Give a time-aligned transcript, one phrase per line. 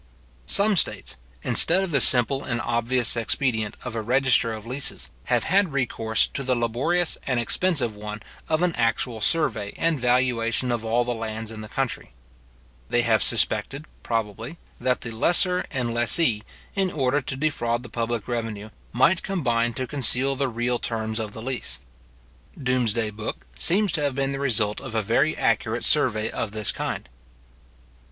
[0.47, 5.43] Some states, instead of the simple and obvious expedient of a register of leases, have
[5.43, 10.83] had recourse to the laborious and expensive one of an actual survey and valuation of
[10.83, 12.13] all the lands in the country.
[12.89, 16.41] They have suspected, probably, that the lessor and lessee,
[16.73, 21.33] in order to defraud the public revenue, might combine to conceal the real terms of
[21.33, 21.77] the lease.
[22.59, 26.71] Doomsday book seems to have been the result of a very accurate survey of this
[26.71, 27.07] kind.